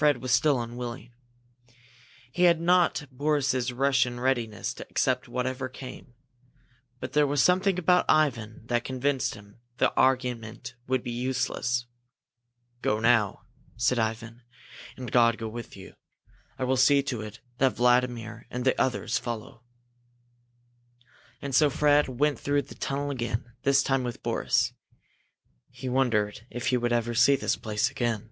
Fred 0.00 0.22
was 0.22 0.32
still 0.32 0.62
unwilling. 0.62 1.12
He 2.32 2.44
had 2.44 2.58
not 2.58 3.06
Boris's 3.12 3.70
Russian 3.70 4.18
readiness 4.18 4.72
to 4.72 4.86
accept 4.88 5.28
whatever 5.28 5.68
came, 5.68 6.14
but 7.00 7.12
there 7.12 7.26
was 7.26 7.42
something 7.42 7.78
about 7.78 8.06
Ivan 8.08 8.62
that 8.68 8.82
convinced 8.82 9.34
him 9.34 9.58
that 9.76 9.92
argument 9.98 10.74
would 10.86 11.02
be 11.02 11.10
useless. 11.10 11.84
"Go 12.80 12.98
now," 12.98 13.42
said 13.76 13.98
Ivan, 13.98 14.40
"and 14.96 15.12
God 15.12 15.36
go 15.36 15.48
with 15.48 15.76
you! 15.76 15.92
I 16.58 16.64
will 16.64 16.78
see 16.78 17.02
to 17.02 17.20
it 17.20 17.40
that 17.58 17.74
Vladimir 17.76 18.46
and 18.48 18.64
the 18.64 18.80
others 18.80 19.18
follow." 19.18 19.64
And 21.42 21.54
so 21.54 21.68
Fred 21.68 22.08
went 22.08 22.40
through 22.40 22.62
the 22.62 22.74
tunnel 22.74 23.10
again, 23.10 23.52
this 23.64 23.82
time 23.82 24.02
with 24.04 24.22
Boris. 24.22 24.72
He 25.70 25.90
wondered 25.90 26.46
if 26.48 26.68
he 26.68 26.78
would 26.78 26.90
ever 26.94 27.12
see 27.12 27.36
this 27.36 27.56
place 27.56 27.90
again. 27.90 28.30